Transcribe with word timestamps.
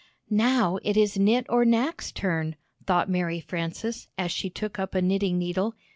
"Now, 0.31 0.79
it 0.81 0.97
is 0.97 1.19
Knit 1.19 1.45
or 1.47 1.63
Knack's 1.63 2.11
turn," 2.11 2.55
thought 2.87 3.07
Mary 3.07 3.39
Frances, 3.39 4.07
as 4.17 4.31
she 4.31 4.49
took 4.49 4.79
up 4.79 4.95
a 4.95 5.01
knitting 5.03 5.37
needle. 5.37 5.75